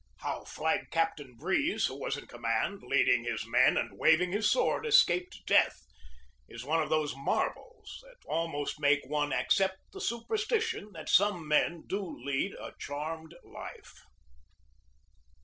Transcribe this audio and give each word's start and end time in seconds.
How 0.21 0.43
Flag 0.45 0.87
Captain 0.89 1.35
Breeze, 1.35 1.85
who 1.85 1.93
was 1.93 2.17
in 2.17 2.25
command, 2.25 2.81
leading 2.81 3.23
his 3.23 3.45
men 3.45 3.77
and 3.77 3.99
waving 3.99 4.31
his 4.31 4.49
sword, 4.49 4.83
escaped 4.83 5.45
death, 5.45 5.85
is 6.49 6.63
one 6.63 6.81
of 6.81 6.89
those 6.89 7.15
marvels 7.15 7.99
that 8.01 8.15
almost 8.25 8.79
make 8.79 9.05
one 9.05 9.31
accept 9.31 9.77
the 9.93 10.01
superstition 10.01 10.89
that 10.93 11.07
some 11.07 11.47
men 11.47 11.83
do 11.85 12.03
lead 12.19 12.53
a 12.55 12.73
charmed 12.79 13.35
life. 13.43 14.01